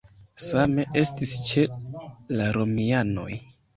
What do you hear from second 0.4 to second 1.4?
Same estis